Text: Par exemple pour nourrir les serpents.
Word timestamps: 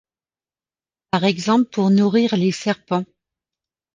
Par 1.11 1.25
exemple 1.25 1.69
pour 1.69 1.91
nourrir 1.91 2.35
les 2.35 2.51
serpents. 2.51 3.05